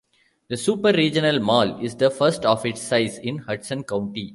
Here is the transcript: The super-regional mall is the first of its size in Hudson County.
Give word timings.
The 0.47 0.57
super-regional 0.57 1.39
mall 1.41 1.79
is 1.79 1.95
the 1.95 2.09
first 2.09 2.43
of 2.43 2.65
its 2.65 2.81
size 2.81 3.19
in 3.19 3.37
Hudson 3.37 3.83
County. 3.83 4.29